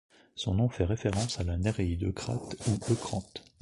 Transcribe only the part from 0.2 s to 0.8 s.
Son nom